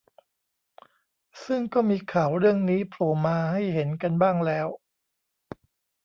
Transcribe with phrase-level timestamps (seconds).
[1.45, 4.67] ซึ่งก็มีข่าวเรื่องนี้โผล่มาให้เห็นกันบ้างแล้ว